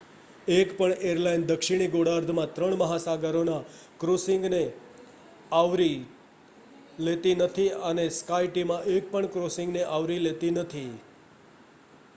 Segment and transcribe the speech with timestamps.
[0.51, 3.57] એકપણ એરલાઇન દક્ષિણી ગોળાર્ધમાં ત્રણ મહાસાગરોના
[4.01, 4.61] ક્રૉસિંગને
[5.59, 5.93] આવરી
[7.05, 10.91] લેતી નથી અને સ્કાયટીમ એકપણ ક્રૉસિંગને આવરી લેતી નથી